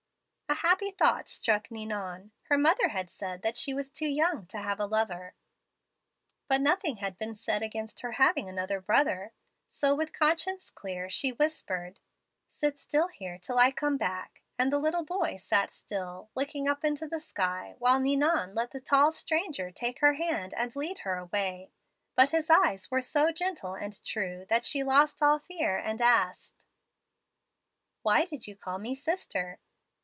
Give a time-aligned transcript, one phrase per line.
[0.49, 2.33] "A happy thought struck Ninon.
[2.49, 5.33] Her mother had said she was too young to have a lover,
[6.49, 9.31] but nothing had been said against her having another brother.
[9.69, 11.99] So, with conscience clear, she whispered,
[12.49, 16.83] 'Sit still here till I come back'; and the little boy sat still, looking up
[16.83, 21.15] into the sky, while Ninon let the tall stranger take her hand and lead her
[21.15, 21.71] away.
[22.13, 26.59] But his eyes were so gentle and true that she lost all fear and asked,
[28.01, 29.61] 'Why do you call me sister?'